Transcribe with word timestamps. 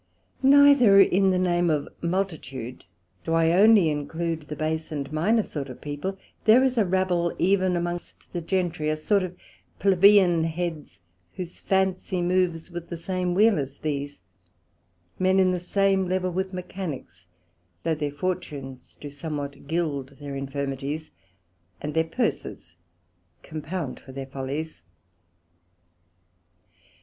Neither 0.41 0.99
in 0.99 1.29
the 1.29 1.37
name 1.37 1.69
of 1.69 1.87
Multitude 2.01 2.85
do 3.23 3.33
I 3.33 3.51
onely 3.51 3.89
include 3.91 4.47
the 4.47 4.55
base 4.55 4.91
and 4.91 5.13
minor 5.13 5.43
sort 5.43 5.69
of 5.69 5.79
people; 5.79 6.17
there 6.45 6.63
is 6.63 6.75
a 6.75 6.85
rabble 6.85 7.35
even 7.37 7.75
amongst 7.75 8.33
the 8.33 8.41
Gentry, 8.41 8.89
a 8.89 8.97
sort 8.97 9.21
of 9.21 9.35
Plebeian 9.77 10.45
heads, 10.45 11.01
whose 11.35 11.61
fancy 11.61 12.19
moves 12.19 12.71
with 12.71 12.89
the 12.89 12.97
same 12.97 13.35
wheel 13.35 13.59
as 13.59 13.77
these; 13.77 14.21
men 15.19 15.39
in 15.39 15.51
the 15.51 15.59
same 15.59 16.07
Level 16.07 16.31
with 16.31 16.51
Mechanicks, 16.51 17.27
though 17.83 17.93
their 17.93 18.09
fortunes 18.09 18.97
do 18.99 19.07
somewhat 19.07 19.67
guild 19.67 20.17
their 20.19 20.35
infirmities, 20.35 21.11
and 21.79 21.93
their 21.93 22.05
purses 22.05 22.75
compound 23.43 23.99
for 23.99 24.13
their 24.13 24.25
follies. 24.25 24.83